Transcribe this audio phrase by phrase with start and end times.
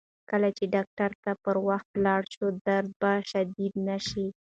[0.31, 4.27] کله چې ډاکتر ته پر وخت ولاړ شو، درد به شدید نه شي.